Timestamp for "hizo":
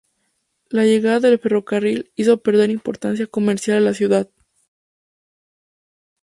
2.15-2.39